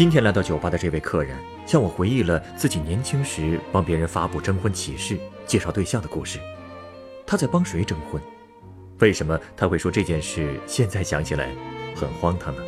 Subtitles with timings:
[0.00, 1.36] 今天来到酒吧的这位客人，
[1.66, 6.38] 向我回忆了自己年轻时帮别人发布征婚启事、介绍对象的故事。
[7.26, 8.18] 他在帮谁征婚？
[9.00, 11.50] 为什么他会说这件事现在想起来
[11.94, 12.62] 很荒唐呢？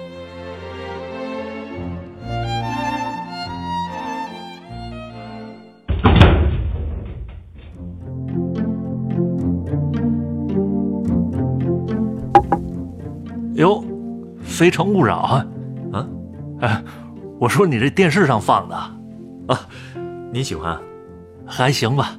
[13.55, 13.83] 哟，
[14.45, 15.47] 《非诚勿扰》啊，
[15.93, 16.09] 啊
[16.61, 16.85] 哎，
[17.43, 18.77] 我说你这电视上放的
[19.49, 19.67] 啊，
[20.31, 20.81] 你喜欢啊？
[21.45, 22.17] 还行吧？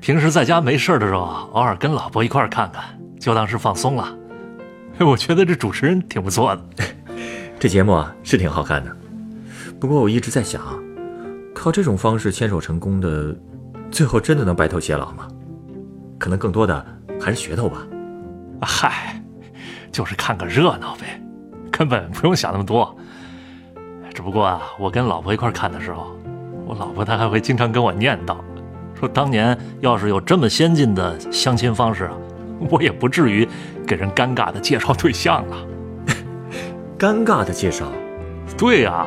[0.00, 2.82] 平时在家没事的时候，偶尔跟老婆一块儿看看，
[3.20, 4.16] 就当是放松了。
[5.00, 6.62] 我觉得这主持人挺不错的。
[7.60, 8.96] 这节目啊是挺好看的，
[9.78, 10.62] 不过我一直在想，
[11.54, 13.36] 靠这种方式牵手成功的，
[13.90, 15.28] 最后真的能白头偕老吗？
[16.18, 16.82] 可能更多的
[17.20, 17.86] 还是噱头吧。
[18.62, 19.22] 嗨，
[19.92, 21.20] 就是看个热闹呗，
[21.70, 22.96] 根本不用想那么多。
[24.16, 26.16] 只不过啊，我跟老婆一块看的时候，
[26.64, 28.38] 我老婆她还会经常跟我念叨，
[28.98, 32.12] 说当年要是有这么先进的相亲方式啊，
[32.70, 33.46] 我也不至于
[33.86, 35.56] 给人尴尬的介绍对象了。
[36.98, 37.84] 尴尬的介绍，
[38.56, 39.06] 对呀、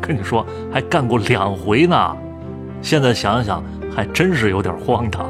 [0.00, 2.16] 跟你说还干过两回呢。
[2.80, 3.60] 现在想想，
[3.92, 5.28] 还真是有点荒唐。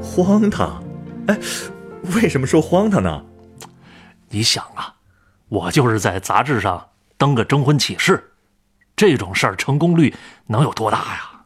[0.00, 0.80] 荒唐。
[1.26, 1.36] 哎，
[2.14, 3.24] 为什么说荒唐呢？
[4.28, 4.94] 你想啊，
[5.48, 6.80] 我就是在杂志上
[7.16, 8.32] 登个征婚启事，
[8.96, 10.14] 这种事儿成功率
[10.46, 11.44] 能有多大呀？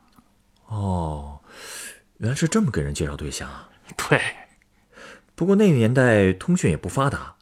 [0.66, 1.40] 哦，
[2.18, 3.68] 原来是这么给人介绍对象啊。
[3.96, 4.20] 对，
[5.34, 7.36] 不过那个年代通讯也不发达，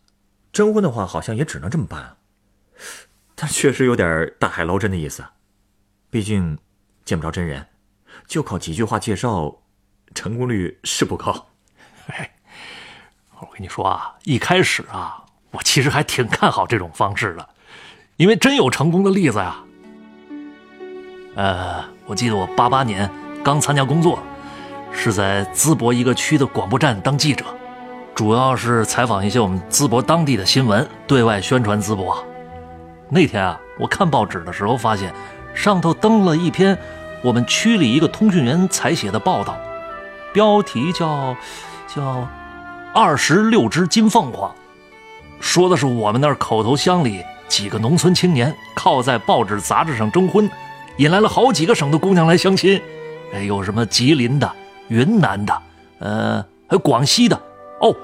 [0.52, 2.16] 征婚的话好像也只能这么办。
[3.34, 5.24] 但确实有点大海捞针的意思，
[6.08, 6.58] 毕竟
[7.04, 7.66] 见不着真人，
[8.26, 9.62] 就靠几句话介绍，
[10.14, 11.48] 成功率是不高。
[12.06, 12.36] 哎，
[13.40, 17.48] 我跟你说啊，一开始啊，我其实还挺看好这种方式的，
[18.16, 19.56] 因为真有成功的例子呀。
[21.34, 23.10] 呃，我记得我八八年
[23.44, 24.18] 刚参加工作，
[24.90, 27.44] 是在淄博一个区的广播站当记者，
[28.14, 32.16] 主要是采访一些我们淄博当地的新闻，对外宣传淄博。
[33.10, 35.12] 那天啊，我看报纸的时候发现，
[35.54, 36.76] 上头登了一篇
[37.22, 39.58] 我们区里一个通讯员采写的报道，
[40.32, 41.36] 标题叫
[41.86, 42.26] 叫
[42.94, 44.50] “二十六只金凤凰”，
[45.38, 50.48] 说的是我们那儿口头乡里几个农村青年靠在报纸杂志上征婚，
[50.98, 52.80] 引来了好几个省的姑娘来相亲，
[53.32, 54.50] 哎，有什么吉林的、
[54.88, 55.62] 云南的，
[55.98, 57.40] 呃，还有广西的，
[57.80, 57.94] 哦，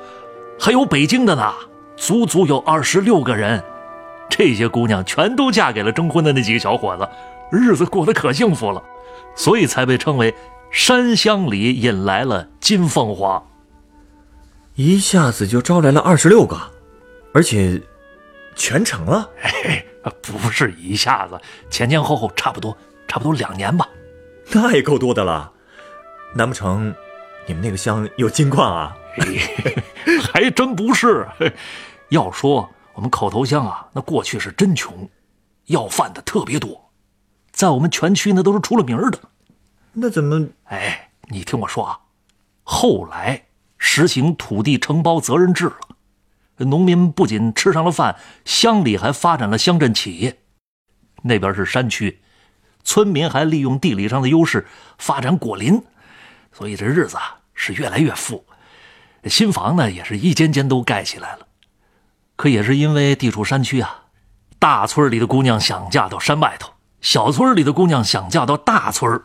[0.59, 1.53] 还有北京的呢，
[1.97, 3.63] 足足有二十六个人。
[4.31, 7.07] 这些姑娘全都嫁给了征婚的那几个小伙子，
[7.51, 8.83] 日子过得可幸福了，
[9.37, 10.35] 所以才被称为
[10.71, 13.43] 山乡里引来了金凤凰。
[14.75, 16.59] 一下子就招来了二十六个，
[17.35, 17.79] 而且
[18.55, 19.29] 全成了。
[19.37, 19.85] 嘿，
[20.21, 21.41] 不是一下子，
[21.71, 22.77] 前前后后差不多，
[23.09, 23.89] 差不多两年吧。
[24.51, 25.53] 那也够多的了。
[26.35, 26.95] 难不成
[27.47, 28.97] 你们那个乡有金矿啊？
[30.33, 31.27] 还真不是。
[32.09, 35.09] 要说我们口头乡啊，那过去是真穷，
[35.67, 36.91] 要饭的特别多，
[37.51, 39.19] 在我们全区那都是出了名的。
[39.93, 40.49] 那怎么？
[40.65, 42.01] 哎，你听我说啊，
[42.63, 43.45] 后来
[43.77, 45.79] 实行土地承包责任制了，
[46.59, 50.39] 农民不仅吃上了饭，乡里还发展了乡镇企业。
[51.23, 52.21] 那边是山区，
[52.85, 54.67] 村民还利用地理上的优势
[54.99, 55.83] 发展果林，
[56.53, 58.45] 所以这日子啊是越来越富，
[59.25, 61.47] 新房呢也是一间间都盖起来了。
[62.35, 64.05] 可也是因为地处山区啊，
[64.59, 69.23] 大村里的姑娘想嫁到山外头，小村里的姑娘想嫁到大村。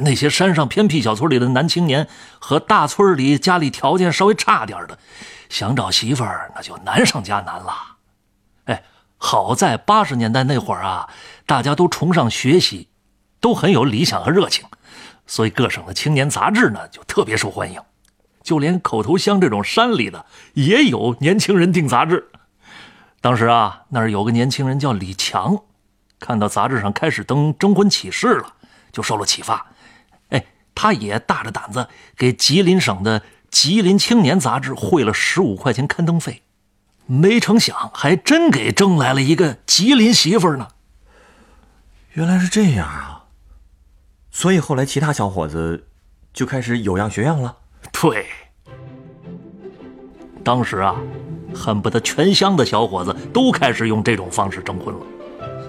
[0.00, 2.06] 那些山上偏僻小村里的男青年
[2.38, 4.98] 和大村里家里条件稍微差点的，
[5.50, 7.74] 想找媳妇儿那就难上加难了。
[8.64, 8.82] 哎，
[9.18, 11.10] 好在八十年代那会儿啊，
[11.44, 12.88] 大家都崇尚学习，
[13.40, 14.64] 都很有理想和热情，
[15.26, 17.82] 所以各省的青年杂志呢就特别受欢迎，
[18.42, 20.24] 就连口头乡这种山里的
[20.54, 22.30] 也有年轻人订杂志。
[23.20, 25.58] 当时啊，那儿有个年轻人叫李强，
[26.20, 28.54] 看到杂志上开始登征婚启事了，
[28.92, 29.66] 就受了启发。
[30.28, 33.20] 哎，他也大着胆子给吉林省的
[33.50, 36.42] 《吉林青年》杂志汇了十五块钱刊登费，
[37.06, 40.68] 没成想还真给征来了一个吉林媳妇儿呢。
[42.12, 43.24] 原来是这样啊！
[44.30, 45.86] 所以后来其他小伙子
[46.32, 47.56] 就开始有样学样了。
[47.92, 48.26] 对，
[50.42, 50.96] 当时啊，
[51.54, 55.00] 恨不得全乡的小伙子都开始用这种方式征婚了，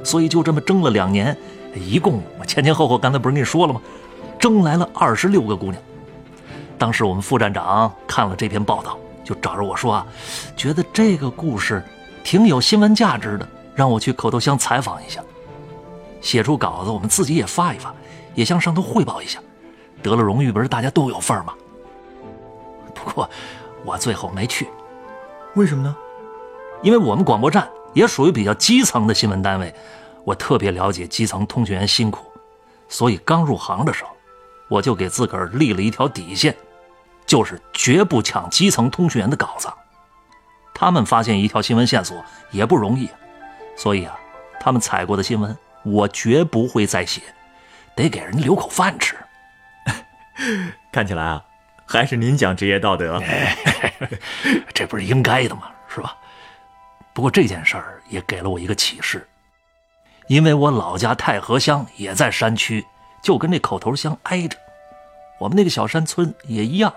[0.04, 1.36] 所以就这么争了两年，
[1.76, 3.82] 一共我前前后后刚才不是跟你说了吗？
[4.40, 5.82] 争来了二十六个姑娘。
[6.82, 10.08] 当时我们副站长看了这篇报道，就找着我说啊，
[10.58, 11.86] 觉得这个故事
[12.24, 15.22] 挺有新闻价值的，让我去口头乡采访一下，
[16.22, 17.94] 写出稿子，我们自己也发一发，
[18.34, 19.40] 也向上头汇报一下。
[20.02, 21.54] 得了荣誉，不是大家都有份吗？
[22.96, 23.30] 不过，
[23.86, 24.68] 我最后没去，
[25.54, 25.96] 为什么呢？
[26.82, 29.72] 因为我们广播站也属于比较基层的新闻单位，
[30.24, 32.26] 我特别了解基层通讯员辛苦，
[32.90, 34.10] 所以刚入行的时候，
[34.68, 36.58] 我就给自个儿立了一条底线，
[37.32, 39.72] 就是绝不抢基层通讯员的稿子。
[40.74, 43.10] 他们发现一条新闻线索也不容易，
[43.78, 44.20] 所以啊，
[44.60, 47.22] 他们采过的新闻我绝不会再写，
[47.96, 49.16] 得给人留口饭吃。
[50.92, 51.42] 看起来啊。
[51.86, 53.22] 还是您讲职业道德，
[54.74, 55.72] 这不是应该的吗？
[55.88, 56.18] 是吧？
[57.14, 59.26] 不过这件事儿也给了我一个启示，
[60.28, 62.86] 因为我老家太和乡也在山区，
[63.24, 64.58] 就跟这口头乡挨着。
[65.40, 66.94] 我们那个小山村也一样，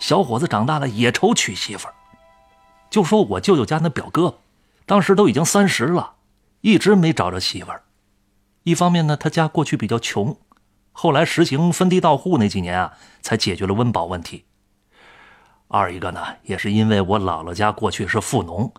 [0.00, 1.94] 小伙子长大了也愁娶媳妇儿。
[2.90, 4.38] 就说我舅舅家那表哥，
[4.84, 6.14] 当时都已经三十了，
[6.62, 7.84] 一直没找着媳妇儿。
[8.64, 10.36] 一方面呢，他家过去比较穷。
[10.92, 14.44] 后来实行分地到户那几年啊，才解决了温饱问题。
[15.68, 18.72] 二一个呢，也是因为我姥姥家过去是富农，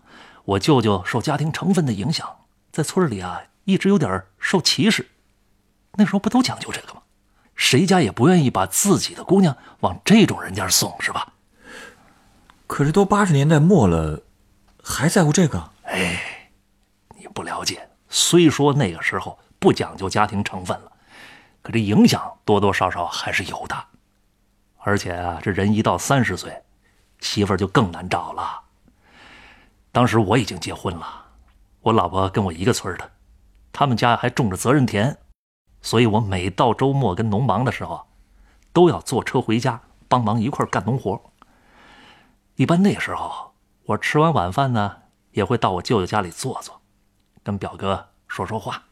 [0.44, 2.28] 我舅舅受家庭成分的影响，
[2.70, 5.08] 在村里啊一直有点受歧视。
[5.94, 7.01] 那时候不都讲究这个吗？
[7.62, 11.34] 谁家也不愿意把自己的姑娘往这种人家送，是吧？
[12.66, 14.20] 可是都八十年代末了，
[14.82, 15.70] 还在乎这个？
[15.84, 16.50] 哎，
[17.16, 17.88] 你不了解。
[18.08, 20.90] 虽说那个时候不讲究家庭成分了。
[21.62, 23.76] 可这影响多多少少还是有的，
[24.78, 26.52] 而且啊，这人一到三十岁，
[27.20, 28.60] 媳妇儿就更难找了。
[29.92, 31.26] 当时我已经结婚了，
[31.80, 33.08] 我老婆跟我一个村的，
[33.72, 35.16] 他们家还种着责任田，
[35.82, 38.06] 所以我每到周末跟农忙的时候，
[38.72, 41.20] 都要坐车回家帮忙一块干农活。
[42.54, 43.52] 一般那时候，
[43.84, 44.96] 我吃完晚饭呢，
[45.32, 46.80] 也会到我舅舅家里坐坐，
[47.42, 48.82] 跟表哥说说话。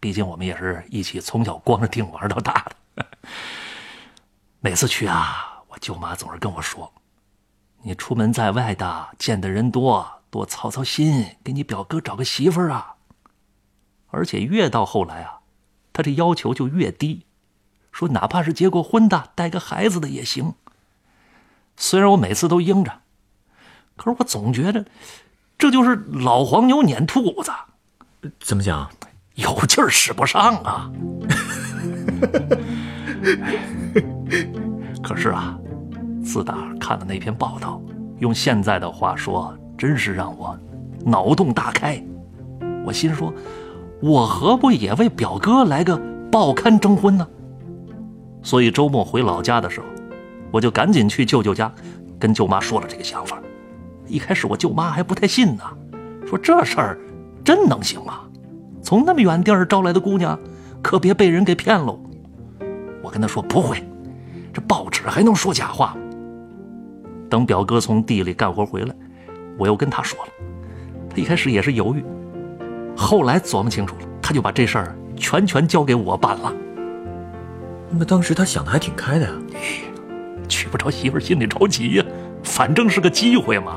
[0.00, 2.64] 毕竟我们也是一起从小光着腚玩到大
[2.94, 3.06] 的。
[4.60, 6.92] 每次去啊，我舅妈总是跟我说
[7.82, 12.94] ：“你出门在外的，见的人多，多操操心，给你表哥找个媳妇儿啊。”
[14.10, 15.37] 而且越到后来啊，
[15.98, 17.24] 他这要求就越低，
[17.90, 20.54] 说哪怕是结过婚的、带个孩子的也行。
[21.76, 23.00] 虽然我每次都应着，
[23.96, 24.86] 可是我总觉得
[25.58, 27.50] 这就是老黄牛撵兔子。
[28.38, 28.88] 怎么讲？
[29.34, 30.88] 有劲儿使不上啊！
[35.02, 35.58] 可是啊，
[36.24, 37.82] 自打看了那篇报道，
[38.20, 40.56] 用现在的话说，真是让我
[41.04, 42.00] 脑洞大开。
[42.86, 43.34] 我心说，
[44.00, 46.00] 我何不也为表哥来个
[46.30, 47.26] 报刊征婚呢？
[48.42, 49.86] 所以周末回老家的时候，
[50.50, 51.72] 我就赶紧去舅舅家，
[52.18, 53.40] 跟舅妈说了这个想法。
[54.06, 55.62] 一开始我舅妈还不太信呢，
[56.26, 56.98] 说这事儿
[57.44, 58.20] 真能行吗？
[58.80, 60.38] 从那么远地儿招来的姑娘，
[60.80, 62.00] 可别被人给骗喽！
[63.02, 63.82] 我跟他说不会，
[64.52, 65.96] 这报纸还能说假话？
[67.28, 68.94] 等表哥从地里干活回来，
[69.58, 70.32] 我又跟他说了。
[71.10, 72.02] 他一开始也是犹豫，
[72.98, 76.52] 后来琢磨清楚了，他就把这事儿全权交给我办了。
[77.90, 79.32] 那当时他想的还挺开的呀。
[80.48, 82.04] 娶不着媳妇心里着急呀，
[82.42, 83.76] 反正是个机会嘛。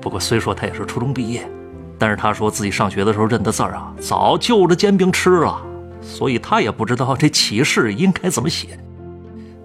[0.00, 1.46] 不过虽说他也是初中毕业。
[2.00, 5.60] 但是他说自己上学的时候认的字儿啊，早就着煎饼吃了，
[6.00, 8.78] 所以他也不知道这启事应该怎么写，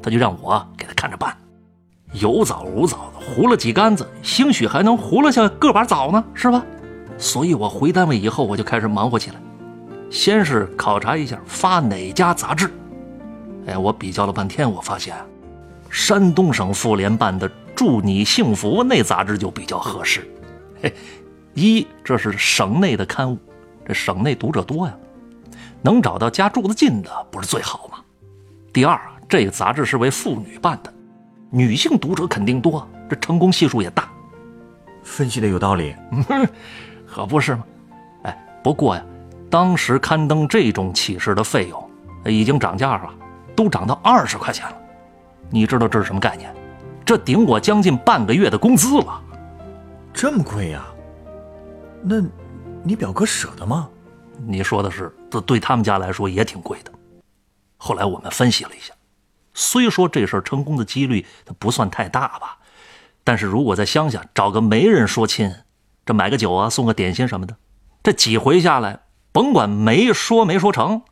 [0.01, 1.37] 他就让我给他看着办。
[2.13, 6.65] 有枣无枣的糊了几竿子，兴许还能糊了下个把枣呢，是吧？
[7.23, 9.37] 所以我回单位以后，我就开始忙活起来。
[10.11, 12.69] 先是考察一下发哪家杂志，
[13.65, 15.15] 哎，我比较了半天，我发现
[15.89, 20.29] 山东省妇联办的《祝你幸福》那杂志就比较合适，
[20.81, 20.93] 嘿。
[21.53, 23.37] 一，这是省内的刊物，
[23.87, 24.93] 这省内读者多呀，
[25.81, 27.99] 能找到家住的近的不是最好吗？
[28.73, 28.99] 第二，
[29.29, 30.93] 这个杂志是为妇女办的，
[31.49, 34.09] 女性读者肯定多，这成功系数也大。
[35.03, 35.95] 分析的有道理，
[37.13, 37.63] 可不是吗？
[38.23, 39.05] 哎，不过呀，
[39.49, 41.91] 当时刊登这种启事的费用
[42.25, 43.13] 已经涨价了，
[43.55, 44.75] 都涨到二十块钱了。
[45.51, 46.51] 你知道这是什么概念？
[47.05, 49.21] 这顶我将近半个月的工资了。
[50.11, 50.83] 这么贵呀？
[52.01, 52.19] 那，
[52.81, 53.87] 你表哥舍得吗？
[54.47, 56.91] 你说的是，这对他们家来说也挺贵的。
[57.77, 58.93] 后来我们分析了一下，
[59.53, 62.57] 虽说这事儿成功的几率它不算太大吧，
[63.23, 65.53] 但是如果在乡下找个媒人说亲，
[66.05, 67.55] 这买个酒啊，送个点心什么的，
[68.03, 68.99] 这几回下来，
[69.31, 71.03] 甭管没说没说成，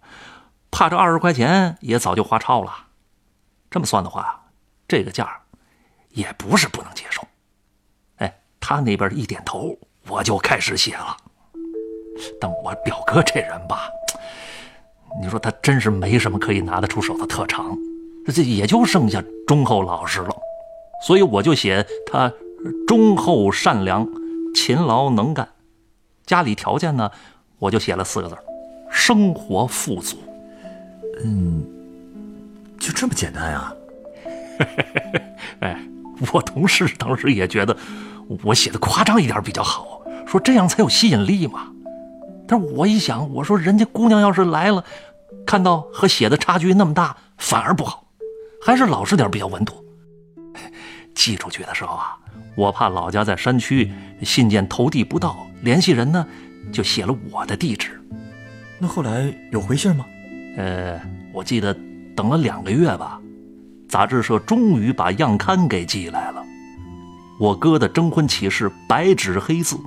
[0.69, 2.87] 怕这二十块钱也早就花超了。
[3.69, 4.47] 这么算的话，
[4.87, 5.43] 这个价
[6.09, 7.25] 也不是不能接受。
[8.17, 9.77] 哎，他那边一点头，
[10.09, 11.15] 我就开始写了。
[12.39, 13.89] 但我表哥这人吧，
[15.21, 17.77] 你说他真是没什么可以拿得出手的特长，
[18.27, 20.35] 这也就剩下忠厚老实了。
[21.07, 22.29] 所以我就写他
[22.85, 24.05] 忠厚善良。
[24.53, 25.47] 勤劳能干，
[26.25, 27.11] 家里条件呢，
[27.59, 28.37] 我就写了四个字
[28.89, 30.17] 生活富足。
[31.23, 31.63] 嗯，
[32.79, 33.73] 就这么简单啊？
[35.61, 35.79] 哎，
[36.33, 37.75] 我同事当时也觉得
[38.43, 41.67] 我写的夸张一点比较好，说这样才有吸引力嘛。
[42.47, 44.83] 但是我一想，我说人家姑娘要是来了，
[45.45, 48.05] 看到和写的差距那么大，反而不好，
[48.61, 49.81] 还是老实点比较稳妥。
[51.13, 52.17] 寄出去的时候啊。
[52.55, 53.91] 我怕老家在山区，
[54.23, 56.25] 信件投递不到，联系人呢，
[56.71, 57.99] 就写了我的地址。
[58.77, 60.05] 那后来有回信吗？
[60.57, 60.99] 呃，
[61.31, 61.73] 我记得
[62.15, 63.19] 等了两个月吧，
[63.87, 66.43] 杂志社终于把样刊给寄来了。
[67.39, 69.77] 我哥的征婚启事白纸黑字，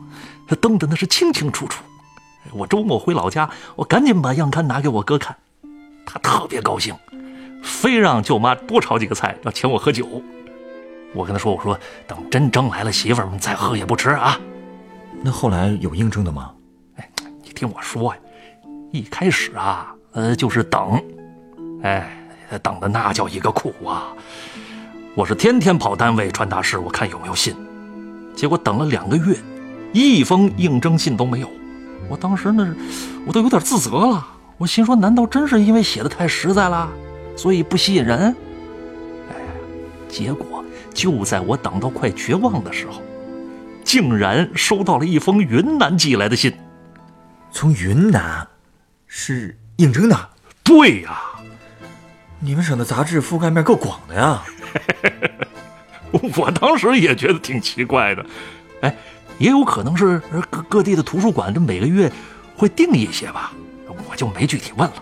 [0.61, 1.85] 登的那是清清楚楚。
[2.53, 5.37] 我周末回老家，我赶紧把样刊拿给我哥看，
[6.07, 6.95] 他特别高兴，
[7.63, 10.23] 非让舅妈多炒几个菜，要请我喝酒。
[11.15, 14.39] 我跟他说：“我说等真征来了媳妇儿，再喝也不迟啊。”
[15.23, 16.53] 那后来有应征的吗？
[16.97, 17.09] 哎，
[17.43, 18.21] 你听我说呀，
[18.91, 21.03] 一开始啊，呃，就是等，
[21.83, 22.15] 哎，
[22.63, 24.13] 等的那叫一个苦啊！
[25.15, 27.55] 我是天天跑单位传达室，我看有没有信。
[28.37, 29.35] 结果等了两个月，
[29.93, 31.49] 一封应征信都没有。
[32.11, 32.75] 我当时那，
[33.25, 34.27] 我都有点自责了。
[34.59, 36.91] 我心说，难道真是因为写的太实在了，
[37.35, 38.37] 所以不吸引人？
[39.31, 39.37] 哎，
[40.07, 40.54] 结果。
[40.95, 43.03] 就在我等到快绝望的时候，
[43.85, 46.57] 竟然收到了一封云南寄来的信。
[47.51, 48.47] 从云南，
[49.07, 50.31] 是应征的。
[50.63, 51.21] 对呀，
[52.39, 54.43] 你们省的杂志覆盖面够广的呀。
[56.37, 58.25] 我当时也觉得挺奇怪的。
[58.81, 58.97] 哎，
[59.39, 60.21] 也有可能是
[60.51, 62.11] 各各地的图书馆，这每个月
[62.57, 63.53] 会定一些吧。
[64.09, 64.97] 我就没具体问了。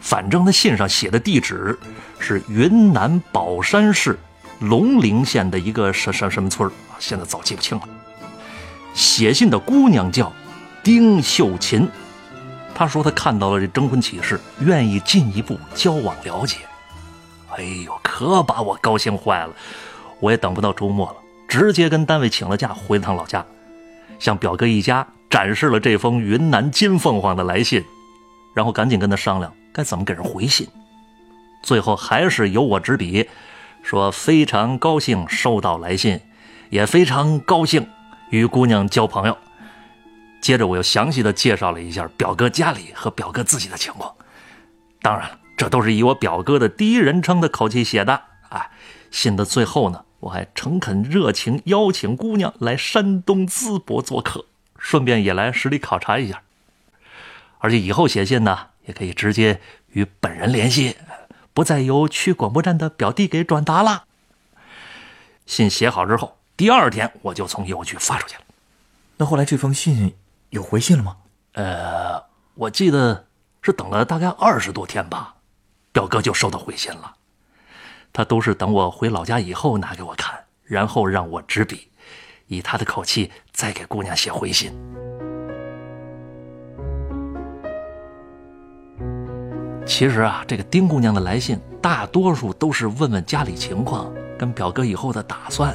[0.00, 1.78] 反正那信上写的地址
[2.18, 4.18] 是云南保山市。
[4.60, 6.96] 龙陵县的一个什什什么村啊？
[6.98, 7.88] 现在早记不清了。
[8.94, 10.32] 写信的姑娘叫
[10.82, 11.88] 丁秀琴，
[12.74, 16.56] 她说她看到了这征婚启事，愿意进一步交往了解。
[17.56, 19.52] 哎呦，可把我高兴坏了！
[20.20, 23.44] 我也等不到周末了，直接跟单位请了假，回了趟老家，
[24.18, 27.84] 向表哥一家展示了这封云南金凤凰的来信，
[28.54, 30.66] 然后赶紧跟他商量该怎么给人回信。
[31.62, 33.28] 最后还是由我执笔。
[33.82, 36.20] 说非常高兴收到来信，
[36.70, 37.88] 也非常高兴
[38.30, 39.36] 与姑娘交朋友。
[40.40, 44.14] 接着我又详细的介绍了一下表哥家里和表哥自己的情况。
[45.02, 48.22] 当然了，这都是以我表哥的第一人称的口气写的。
[48.50, 48.70] 哎，
[49.10, 54.46] 信的最后呢，我还诚恳热情邀请姑娘来山东淄博做客，
[54.78, 56.42] 顺便也来实地考察一下。
[57.58, 59.60] 而且以后写信呢，也可以直接
[59.92, 60.94] 与本人联系。
[61.58, 64.04] 不再由区广播站的表弟给转达了。
[65.44, 68.42] 信写好之后，第二天我就从邮局发出去了。
[69.16, 70.14] 那后来这封信
[70.50, 71.16] 有回信了吗？
[71.54, 72.22] 呃，
[72.54, 73.26] 我记得
[73.60, 75.34] 是等了大概二十多天吧，
[75.90, 77.16] 表哥就收到回信了。
[78.12, 81.90] 他都是等我回老家以后拿给我看，然后让我执笔，
[82.46, 84.72] 以他的口气再给姑娘写回信。
[89.88, 95.74] 其实啊，这个丁姑娘的来信大多数都是问问家里情况，跟表哥以后的打算。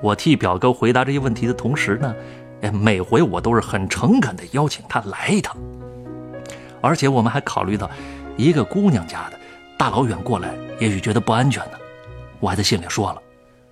[0.00, 2.14] 我替表哥回答这些问题的同时呢，
[2.62, 5.56] 哎，每回我都是很诚恳地邀请他来一趟。
[6.80, 7.90] 而且我们还考虑到，
[8.36, 9.38] 一个姑娘家的，
[9.76, 11.72] 大老远过来，也许觉得不安全呢。
[12.38, 13.20] 我还在信里说了，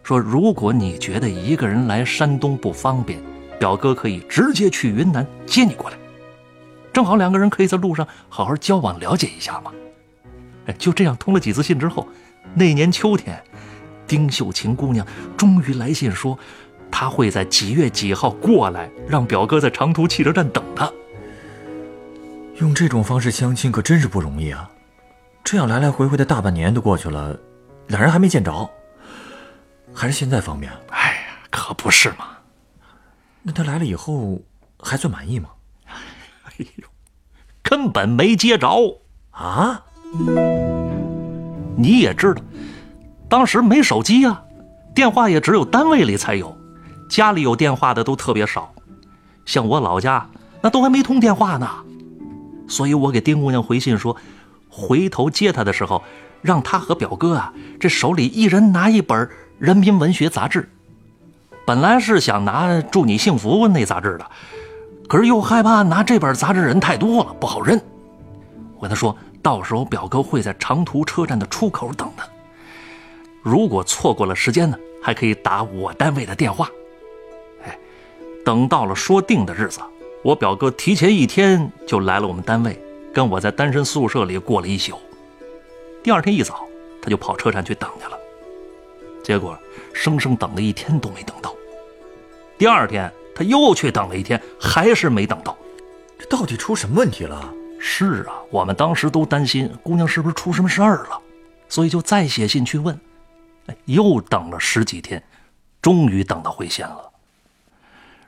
[0.03, 3.21] 说如果你觉得一个人来山东不方便，
[3.61, 5.97] 表哥可以直接去云南接你过来。
[6.93, 9.73] 正好两个人可以在路上好好交往了解一下嘛。
[10.79, 12.07] 就这样通了几次信之后，
[12.55, 13.43] 那年秋天，
[14.07, 15.07] 丁秀琴姑娘
[15.37, 16.39] 终于来信说，
[16.91, 20.91] 她会在几月几号过来，让表哥在长途汽车站等她。
[22.59, 24.71] 用这种方式相亲可真是不容易啊！
[25.43, 27.37] 这样来来回回的大半年都过去了，
[27.89, 28.71] 两人还没见着，
[29.93, 30.71] 还是现在方便？
[30.91, 32.29] 哎呀，可不是嘛。
[33.43, 34.41] 那他来了以后
[34.79, 35.49] 还算满意吗？
[36.59, 36.85] 哎呦，
[37.63, 38.69] 根本没接着
[39.31, 39.83] 啊！
[41.77, 42.43] 你也知道，
[43.29, 44.43] 当时没手机啊，
[44.95, 46.57] 电话也只有单位里才有，
[47.09, 48.73] 家里有电话的都特别少。
[49.45, 50.29] 像我老家
[50.61, 51.69] 那都还没通电话呢，
[52.69, 54.17] 所以我给丁姑娘回信说，
[54.69, 56.03] 回头接她的时候，
[56.43, 59.27] 让她和表哥啊，这手里一人拿一本
[59.59, 60.69] 《人民文学》杂志。
[61.67, 64.31] 本来是想拿《祝你幸福》那杂志的，
[65.09, 67.81] 可是又害怕拿这本杂志人太多了，不好认。
[68.77, 72.27] 我跟他说，到时候表哥会在长途车站的出口等他。
[73.43, 76.69] 如果错过了时间呢，还可以打我单位的电话。
[77.65, 77.79] 哎，
[78.45, 79.81] 等到了说定的日子，
[80.23, 82.81] 我表哥提前一天就来了我们单位，
[83.13, 84.97] 跟我在单身宿舍里过了一宿。
[86.03, 86.65] 第二天一早，
[87.03, 88.19] 他就跑车站去等去了。
[89.23, 89.57] 结果，
[89.93, 91.55] 生生等了一天都没等到。
[92.59, 95.57] 第二天，他又去等了一天，还是没等到。
[96.19, 97.53] 这到底出什么问题了？
[97.79, 101.21] 是啊，我们当时都担心姑娘是不是出什么事儿了，
[101.69, 102.99] 所以就再写信去问。
[103.67, 105.23] 哎，又等了十几天，
[105.81, 107.11] 终于等到回信了。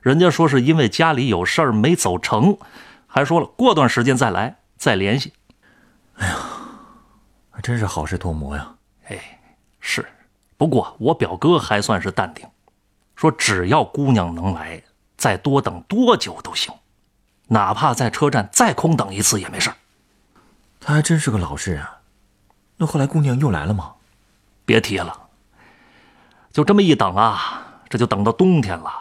[0.01, 2.59] 人家说是因为家里有事儿没走成，
[3.07, 5.33] 还说了过段时间再来再联系。
[6.17, 6.37] 哎呀，
[7.63, 8.75] 真是好事多磨呀！
[9.09, 9.41] 哎，
[9.81, 10.05] 是。
[10.57, 12.47] 不过我表哥还算是淡定，
[13.17, 14.83] 说只要姑娘能来，
[15.25, 16.75] 再多等多久都行。
[17.47, 19.73] 哪怕在车站再空等一次也没事
[20.81, 21.83] 他还真是个老实人。
[22.77, 23.95] 那后来姑娘又来了吗？
[24.67, 25.29] 别提了。
[26.53, 28.93] 就这么一等啊，这就等到冬天了。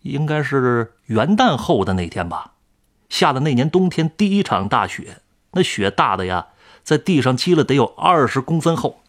[0.00, 2.52] 应该是元旦后的那天吧，
[3.10, 6.46] 下的那年冬天第一场大雪，那雪大的呀，
[6.82, 9.02] 在地上积了得有二十公分厚。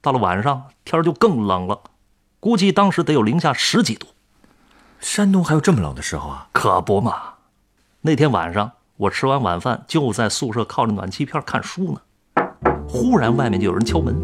[0.00, 1.82] 到了晚上，天就更冷了，
[2.38, 4.06] 估计当时得有零下十几度。
[5.02, 6.46] 山东还有这么冷的时候啊？
[6.52, 7.14] 可不嘛。
[8.00, 12.00] 那天晚上，我吃完晚饭就在宿舍靠着暖气片看书呢。
[12.88, 14.16] 忽然外面就有人敲门，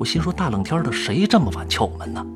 [0.00, 2.26] 我心说大冷天的谁这么晚敲我门呢？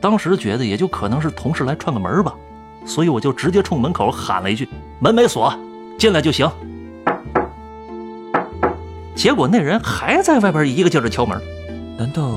[0.00, 2.34] 当时觉得也就可能是同事来串个门吧，
[2.84, 5.54] 所以我就直接冲门口喊了一句：“门没锁，
[5.98, 6.50] 进来就行。”
[9.14, 11.40] 结果那人还在外边一个劲儿敲门。
[11.96, 12.28] 难道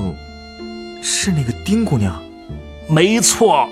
[1.02, 2.22] 是那个丁姑娘？
[2.88, 3.68] 没错，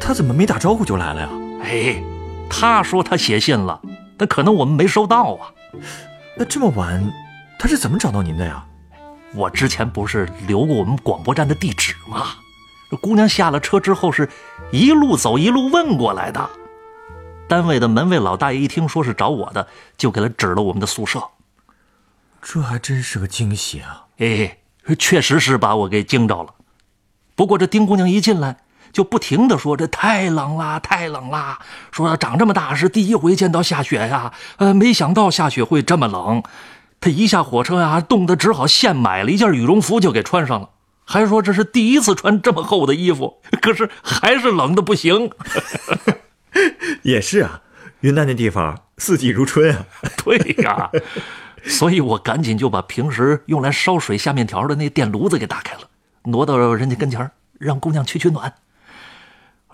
[0.00, 1.28] 她怎么没打招呼就来了呀？
[1.62, 2.02] 哎。
[2.48, 3.82] 他说他写信了，
[4.16, 5.50] 但可能我们没收到啊。
[6.36, 7.04] 那这么晚，
[7.58, 8.64] 他是怎么找到您的呀？
[9.34, 12.36] 我之前不是留过我们广播站的地址吗？
[12.88, 14.30] 这姑娘下了车之后，是
[14.70, 16.48] 一路走一路问过来的。
[17.48, 21.20] 单位的门卫老大爷一听说是找我的，就给他指了我们的宿舍。
[22.40, 24.06] 这还真是个惊喜啊！
[24.18, 24.58] 哎，
[24.96, 26.54] 确实是把我给惊着了。
[27.34, 28.58] 不过这丁姑娘一进来。
[28.96, 31.58] 就不停的说这太冷啦，太冷啦。
[31.92, 36.42] 说长这么大是第一回见到下雪呀，呃，没想到下雪会这么冷。
[36.98, 40.70] 他一下火车呀，冻得只好现买了一件羽绒服就给穿上了，
[41.04, 45.30] 还说这是第一次穿这么厚的衣服，可是还是冷的不行。
[47.04, 47.60] 也是啊，
[48.00, 49.84] 云南那地方四季如春啊。
[50.24, 50.90] 对呀，
[51.66, 55.82] 所以我赶紧就把平时用来烧水下面条的那电炉子给打开了，
[56.24, 58.54] 挪到人家跟前让姑娘取取暖。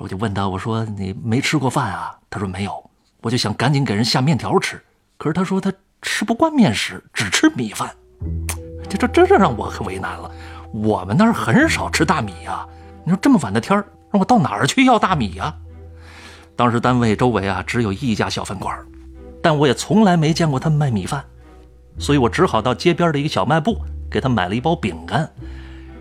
[0.02, 2.18] 我就问他，我说你没吃过饭啊？
[2.28, 2.90] 他说没有。
[3.20, 4.82] 我就想赶紧给人下面条吃，
[5.16, 7.88] 可是他说他吃不惯面食，只吃米饭。
[8.90, 10.28] 这这这这让我可为难了。
[10.72, 12.66] 我们那儿很少吃大米呀。
[13.04, 13.78] 你说这么晚的天
[14.10, 15.54] 让我到哪儿去要大米呀？
[16.56, 18.76] 当时单位周围啊只有一家小饭馆，
[19.40, 21.24] 但我也从来没见过他们卖米饭，
[21.96, 25.30] 所以我只好到街边的一个小卖部给他买了一包饼干。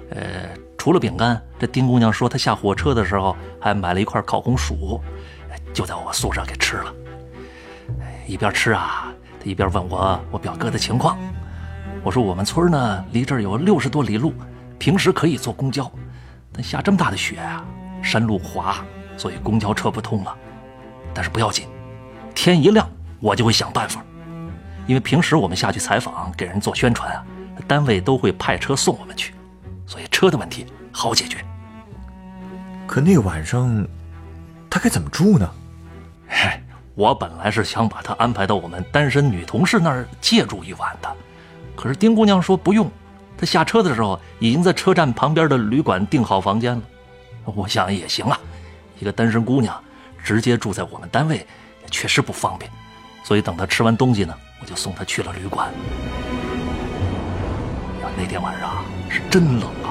[0.09, 0.49] 呃。
[0.81, 4.99] 除了饼干，这丁姑娘说她下火车的时候还买了一块烤红薯，
[5.71, 6.91] 就在我宿舍给吃了。
[8.25, 11.19] 一边吃啊，她一边问我我表哥的情况。
[12.03, 14.33] 我说我们村呢离这儿有六十多里路，
[14.79, 15.87] 平时可以坐公交，
[16.51, 17.63] 但下这么大的雪啊，
[18.01, 18.83] 山路滑，
[19.15, 20.35] 所以公交车不通了。
[21.13, 21.67] 但是不要紧，
[22.33, 22.89] 天一亮
[23.19, 24.03] 我就会想办法，
[24.87, 27.23] 因为平时我们下去采访给人做宣传啊，
[27.67, 29.31] 单位都会派车送我们去。
[29.91, 31.43] 所以车的问题好解决。
[32.87, 33.85] 可那晚上，
[34.69, 35.51] 他该怎么住呢？
[36.25, 36.63] 嗨，
[36.95, 41.13] 我本来是想把他安排到我们单身女同事那儿借住一晚的，
[41.75, 42.89] 可是丁姑娘说不用，
[43.37, 46.81] 她下车的时候已经在车站旁边的旅馆订好房间了。
[47.43, 48.39] 我想也行啊，
[48.97, 49.77] 一个单身姑娘
[50.23, 51.45] 直接住在我们单位
[51.89, 52.71] 确实不方便，
[53.25, 55.69] 所以等她吃完东西呢，我就送她去了旅馆。
[58.17, 59.89] 那天晚上是真冷啊，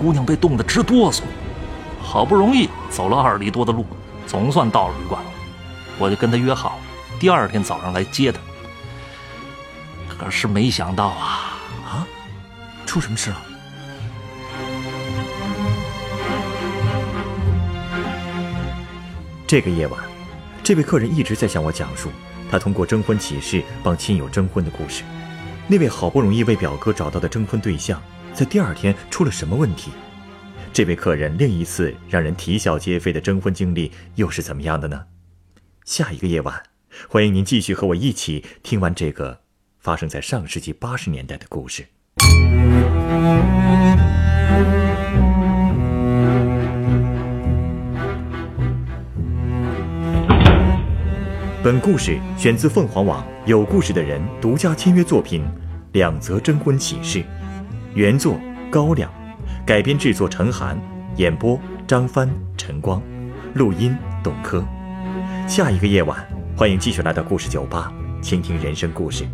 [0.00, 1.22] 姑娘被冻得直哆嗦。
[2.00, 3.84] 好不容易走了二里多的路，
[4.26, 5.30] 总算到了旅馆了。
[5.98, 6.78] 我就跟她约好，
[7.18, 8.38] 第二天早上来接她。
[10.08, 12.06] 可是没想到啊啊，
[12.86, 13.42] 出什么事了？
[19.46, 20.00] 这个夜晚，
[20.64, 22.10] 这位客人一直在向我讲述
[22.50, 25.04] 他通过征婚启事帮亲友征婚的故事。
[25.68, 28.00] 那位好不容易为表哥找到的征婚对象，
[28.32, 29.90] 在第二天出了什么问题？
[30.72, 35.06] 这位客人另一次让人啼笑皆非的征婚经历又是怎么样的呢？
[35.84, 36.62] 下一个夜晚，
[37.08, 39.40] 欢迎您继续和我一起听完这个
[39.80, 41.86] 发生在上世纪八十年代的故事。
[51.66, 55.42] 本故事选自凤凰网有故事的人独家签约作品
[55.94, 57.18] 《两则征婚启事》，
[57.92, 58.38] 原作
[58.70, 59.10] 高粱，
[59.66, 60.78] 改编制作陈寒，
[61.16, 63.02] 演播张帆、陈光，
[63.54, 64.64] 录音董珂。
[65.48, 66.24] 下一个夜晚，
[66.56, 69.26] 欢迎继续来到故事酒吧，倾听人生故事。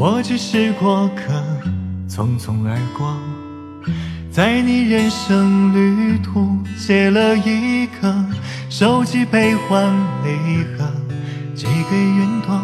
[0.00, 1.30] 我只是过客，
[2.08, 3.14] 匆匆而过，
[4.32, 8.24] 在你人生旅途写了一个
[8.70, 10.90] 手机悲欢离合，
[11.54, 12.58] 寄给云朵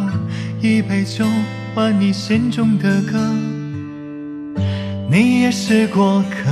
[0.63, 1.27] 一杯酒，
[1.75, 3.19] 换你心中的歌。
[5.11, 6.51] 你也是过客，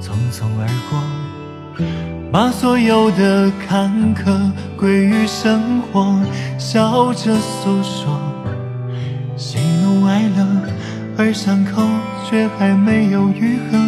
[0.00, 1.84] 匆匆而过，
[2.30, 6.16] 把所有的坎坷归于生活，
[6.56, 8.16] 笑着诉说。
[9.36, 9.58] 喜
[10.14, 10.46] 怒哀乐，
[11.18, 11.82] 而伤口
[12.28, 13.78] 却还没有愈合。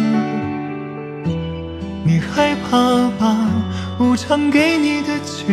[2.03, 3.37] 你害怕吧，
[3.99, 5.45] 无常给你的起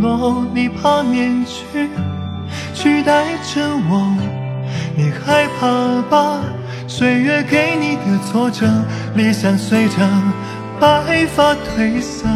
[0.00, 1.88] 落，你怕面具
[2.72, 4.16] 取代着我。
[4.96, 6.40] 你害怕吧，
[6.86, 8.66] 岁月给你的挫折，
[9.14, 9.96] 理想随着
[10.80, 12.26] 白发褪色。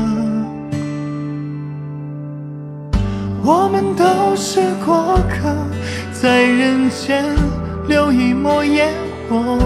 [3.43, 5.55] 我们都是过客。
[6.13, 7.23] 在人间
[7.89, 8.93] 留一抹烟
[9.29, 9.59] 火，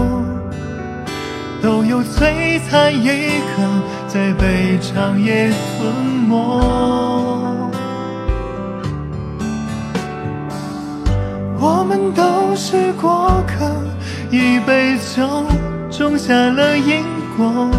[1.61, 3.63] 都有璀璨一刻
[4.07, 5.93] 在被长夜吞
[6.27, 6.35] 没。
[11.59, 13.71] 我们都是过客，
[14.29, 15.45] 一杯酒
[15.89, 17.03] 种下了因
[17.37, 17.69] 果。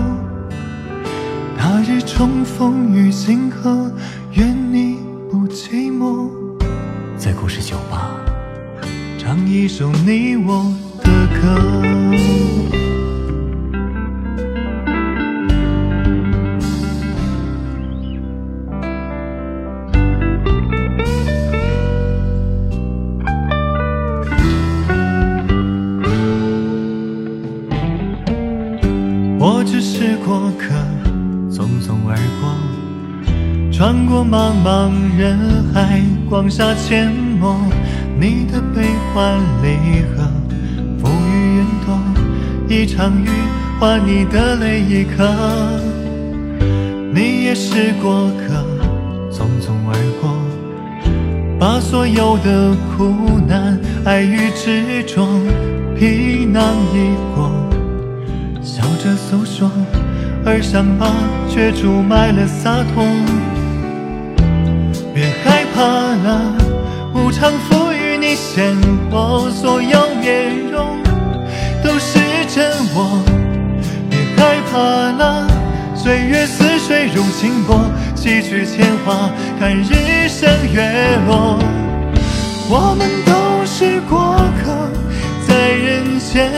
[1.57, 3.91] 那日重逢于星河，
[4.33, 4.99] 愿你
[5.31, 6.29] 不寂寞。
[7.17, 8.22] 在故事酒吧。
[9.35, 10.71] 唱一首你我
[11.03, 11.41] 的歌。
[29.39, 30.75] 我只是过客，
[31.51, 32.55] 匆匆而过，
[33.73, 35.39] 穿过茫茫人
[35.73, 37.09] 海，广厦阡
[37.41, 37.57] 陌。
[38.23, 40.23] 你的悲欢离合，
[40.97, 41.99] 浮于云朵，
[42.69, 43.29] 一场雨
[43.81, 45.29] 换你的泪一颗。
[47.13, 48.65] 你也是过客，
[49.29, 50.31] 匆匆而过，
[51.59, 55.27] 把所有的苦难、爱与执着，
[55.99, 56.63] 皮囊
[56.95, 57.51] 一过，
[58.63, 59.69] 笑着诉说，
[60.47, 61.11] 而伤疤
[61.49, 63.05] 却注满了洒脱。
[65.13, 66.55] 别害怕了，
[67.17, 67.92] 无常赋予。
[68.33, 68.75] 你鲜
[69.11, 71.03] 活，所有面容
[71.85, 72.19] 都是
[72.49, 73.23] 真我。
[74.09, 74.79] 别害怕
[75.19, 75.47] 了，
[75.95, 77.79] 岁月似水如清波，
[78.15, 79.29] 几句铅华，
[79.61, 80.81] 看日升月
[81.29, 81.59] 落。
[82.71, 84.89] 我们都是过客，
[85.47, 86.51] 在人间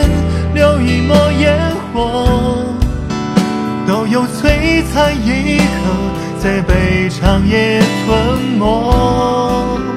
[0.53, 1.59] 留一抹烟
[1.91, 2.63] 火，
[3.85, 5.91] 都有璀璨一刻，
[6.39, 9.94] 在被长夜吞没。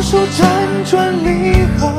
[0.00, 1.92] 无数辗转离合，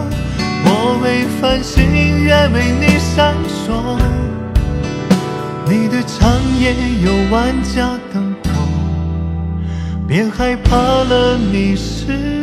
[0.66, 3.96] 我为繁星，愿为你闪烁。
[5.68, 8.68] 你的长夜有万家灯火，
[10.08, 12.40] 别害怕了，你是